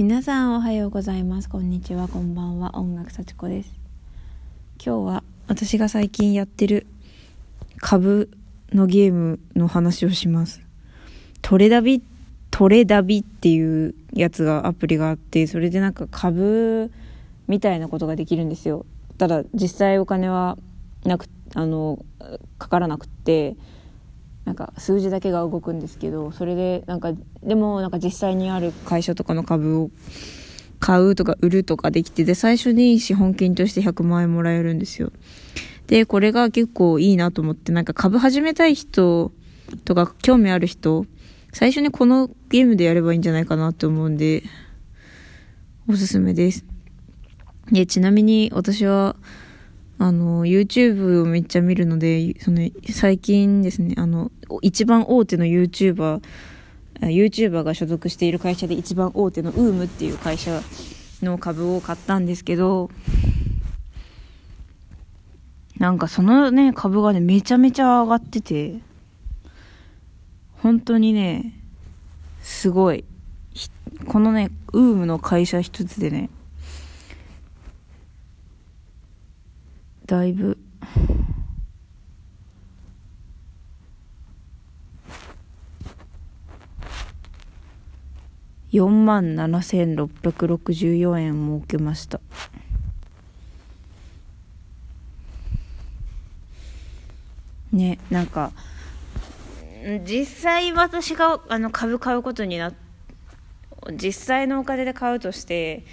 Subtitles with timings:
[0.00, 1.50] 皆さんおはようございます。
[1.50, 2.08] こんにちは。
[2.08, 2.78] こんばんは。
[2.78, 3.70] 音楽幸子です。
[4.82, 6.86] 今日は私が最近やってる
[7.76, 8.30] 株
[8.72, 10.62] のゲームの話をします。
[11.42, 12.02] トレダビ
[12.50, 16.90] トレダビっていうやつがアプリがあってそれでなんか株
[17.46, 18.86] みたいなことができるんですよ。
[19.18, 20.56] ただ実際お金は
[21.04, 22.02] なくあの
[22.56, 23.54] かからなくって
[24.50, 27.12] なんか数字だけが動くんですけどそれでなんか
[27.44, 29.90] でもなんか実際にある会社とかの株を
[30.80, 35.12] 買うとか売るとかできてで最初に資本金として100万円もらえるんですよ。
[35.86, 39.30] でこれが結構いいなと思ってなんか株始めたい人
[39.84, 41.06] とか興味ある人
[41.52, 44.42] 最初にこのゲームでやればいいんじゃないかなと思うんで
[45.88, 46.64] おすすめです。
[47.70, 49.14] でちなみに私は
[50.02, 54.32] あの、YouTube をめっちゃ見るので、その、最近ですね、あの、
[54.62, 56.22] 一番大手の YouTuber、
[57.00, 60.62] YouTuber が所属している会社で一番大手の UM っていう会社
[61.20, 62.90] の株を買ったんですけど、
[65.76, 68.78] なんかそのね、株がね、めちゃめちゃ上がってて、
[70.62, 71.52] 本当にね、
[72.40, 73.04] すごい。
[74.06, 76.30] このね、UM の会社一つでね、
[80.10, 80.58] だいぶ。
[88.72, 92.20] 4万7664円儲けました。
[97.72, 98.50] ねなんか
[100.04, 102.72] 実際私があの株買うことにな
[103.92, 105.84] 実際のお金で買うとして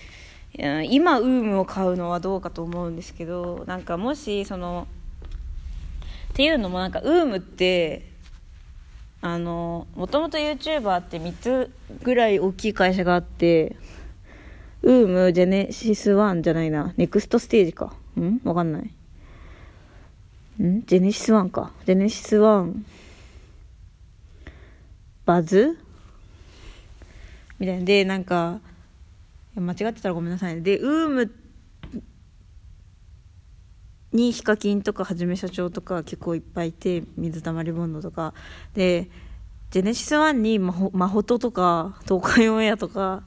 [0.54, 4.88] 今ウームを買うのはどうかと思うんですけどなんかもしその
[6.32, 8.10] っていうのもなんかウームって
[9.22, 11.72] あのもともと YouTuber って3つ
[12.04, 13.76] ぐらい大きい会社があって
[14.84, 16.94] ウームジェネシス1じゃないな。
[16.98, 17.94] ネクストステージか。
[18.16, 18.40] うん？
[18.44, 18.84] わかんない。
[20.64, 20.84] ん？
[20.86, 21.72] ジェネシス1か。
[21.86, 22.74] ジェネシス1
[25.26, 25.78] バズ？
[27.58, 27.86] みたいな。
[27.86, 28.60] でなんか
[29.62, 30.62] 間違ってたらごめんなさいね。
[30.62, 31.32] でウーム
[34.14, 38.34] にヒカキンとかはじめ社長とか結構いっぱいいて水溜りボンドとか。
[38.74, 39.10] で
[39.70, 43.24] ジェネシス1にマホマホトとか東海オンエアとか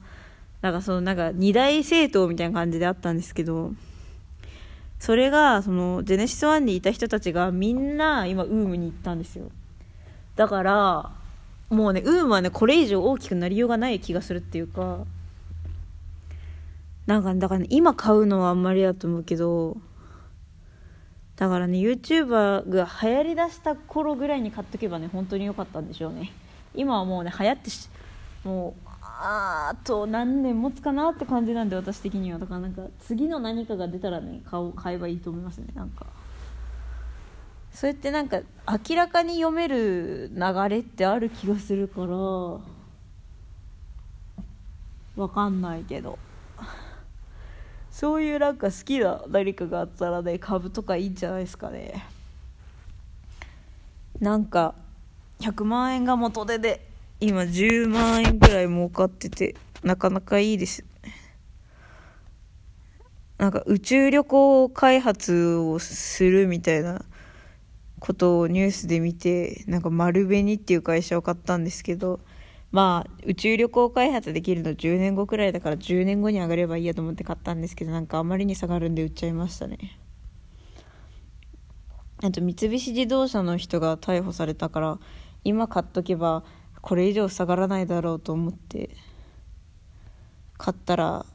[0.61, 3.73] なんかそのなんか二大政党みたいな感じであったんですけど
[4.99, 9.51] それがそのジェネシス1にいた人たちがみんな今ウームに行ったんですよ。
[10.35, 11.11] だから
[11.69, 15.05] もうねウームはねこれ以上大きくなりようがない気がするっていうか
[17.07, 19.77] なんかだから、ね、今買うのはあんまりだと思うけど
[21.35, 26.31] だからね YouTuber が流行りだした頃ぐらいに買っとけばね本当に良かったんでしょうね。
[26.75, 27.89] 今はもうね流行ってし
[28.43, 32.37] もうあと何年持つかなって感じなんで私的には。
[32.37, 36.05] だからなんか次の何かが出たらね買お買えばいいと思いますねなんか。
[37.73, 38.41] そうやってなんか
[38.89, 42.15] 明らかに読める流れってある気がするから
[45.15, 46.19] わかんないけど。
[48.01, 52.03] そういうなんか好きな何かがあったらね株とかいいんじゃないですかね。
[54.19, 54.73] なんか
[55.39, 56.83] 100万円が元手で
[57.19, 60.83] 今10万円ぐらい儲かっててなかなかいいです
[63.37, 67.05] なんか宇宙旅行開発をするみたいな
[67.99, 72.19] ことをニュースで見てなんか丸紅っていう会社を買ったんですけど
[72.71, 79.99] まあ宇宙旅行開発できるの10年後くらいだから10年後に上がればいいやと思って買ったんですけどなんかあまりに下がるんで売っちゃいましたね。
[82.23, 84.99] あと三菱自動車の人が逮捕されたから
[85.43, 86.43] 今買っとけば
[86.81, 88.91] これ以上下がらないだろうと思って
[90.57, 91.25] 買ったら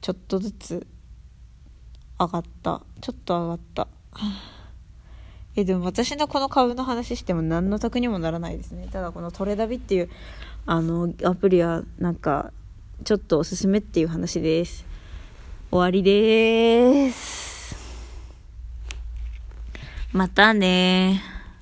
[0.00, 0.86] ちょっとずつ
[2.18, 2.82] 上がった。
[3.00, 3.88] ちょっと上がった。
[5.56, 8.88] えでも私のこの株の話しても何の得にもならないですね。
[8.92, 10.10] ただこのトレダビっていう
[10.66, 12.52] あのアプリはなんか
[13.04, 14.84] ちょっとおすすめっていう話です。
[15.70, 17.74] 終わりです。
[20.12, 21.35] またね